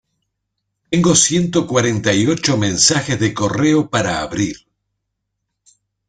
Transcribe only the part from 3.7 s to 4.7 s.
para abrir.